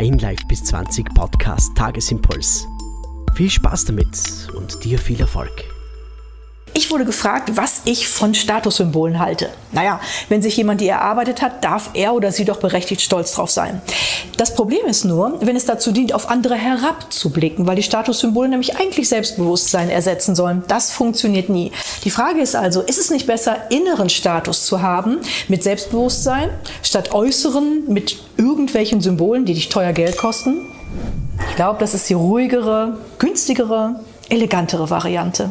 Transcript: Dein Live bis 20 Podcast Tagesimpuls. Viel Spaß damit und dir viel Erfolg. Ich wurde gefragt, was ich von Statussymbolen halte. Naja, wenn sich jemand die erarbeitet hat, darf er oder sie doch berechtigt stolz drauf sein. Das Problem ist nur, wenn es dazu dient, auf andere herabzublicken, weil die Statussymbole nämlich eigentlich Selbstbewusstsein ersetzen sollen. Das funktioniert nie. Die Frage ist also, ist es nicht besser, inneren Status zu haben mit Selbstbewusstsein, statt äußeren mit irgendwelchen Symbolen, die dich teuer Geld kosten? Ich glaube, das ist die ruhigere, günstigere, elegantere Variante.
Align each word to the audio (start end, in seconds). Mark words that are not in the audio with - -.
Dein 0.00 0.16
Live 0.16 0.48
bis 0.48 0.64
20 0.64 1.14
Podcast 1.14 1.76
Tagesimpuls. 1.76 2.66
Viel 3.34 3.50
Spaß 3.50 3.84
damit 3.84 4.48
und 4.56 4.82
dir 4.82 4.98
viel 4.98 5.20
Erfolg. 5.20 5.52
Ich 6.72 6.90
wurde 6.90 7.04
gefragt, 7.04 7.50
was 7.54 7.82
ich 7.84 8.08
von 8.08 8.32
Statussymbolen 8.32 9.18
halte. 9.18 9.50
Naja, 9.72 10.00
wenn 10.30 10.40
sich 10.40 10.56
jemand 10.56 10.80
die 10.80 10.88
erarbeitet 10.88 11.42
hat, 11.42 11.62
darf 11.62 11.90
er 11.92 12.14
oder 12.14 12.32
sie 12.32 12.46
doch 12.46 12.60
berechtigt 12.60 13.02
stolz 13.02 13.34
drauf 13.34 13.50
sein. 13.50 13.82
Das 14.40 14.54
Problem 14.54 14.86
ist 14.86 15.04
nur, 15.04 15.36
wenn 15.42 15.54
es 15.54 15.66
dazu 15.66 15.92
dient, 15.92 16.14
auf 16.14 16.30
andere 16.30 16.54
herabzublicken, 16.54 17.66
weil 17.66 17.76
die 17.76 17.82
Statussymbole 17.82 18.48
nämlich 18.48 18.74
eigentlich 18.78 19.06
Selbstbewusstsein 19.06 19.90
ersetzen 19.90 20.34
sollen. 20.34 20.62
Das 20.66 20.92
funktioniert 20.92 21.50
nie. 21.50 21.72
Die 22.04 22.10
Frage 22.10 22.40
ist 22.40 22.56
also, 22.56 22.80
ist 22.80 22.98
es 22.98 23.10
nicht 23.10 23.26
besser, 23.26 23.70
inneren 23.70 24.08
Status 24.08 24.64
zu 24.64 24.80
haben 24.80 25.18
mit 25.48 25.62
Selbstbewusstsein, 25.62 26.48
statt 26.82 27.12
äußeren 27.12 27.82
mit 27.88 28.16
irgendwelchen 28.38 29.02
Symbolen, 29.02 29.44
die 29.44 29.52
dich 29.52 29.68
teuer 29.68 29.92
Geld 29.92 30.16
kosten? 30.16 30.62
Ich 31.50 31.56
glaube, 31.56 31.78
das 31.78 31.92
ist 31.92 32.08
die 32.08 32.14
ruhigere, 32.14 32.96
günstigere, 33.18 34.00
elegantere 34.30 34.88
Variante. 34.88 35.50